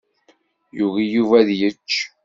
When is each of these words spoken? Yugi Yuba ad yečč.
Yugi 0.77 1.05
Yuba 1.13 1.35
ad 1.41 1.49
yečč. 1.59 1.91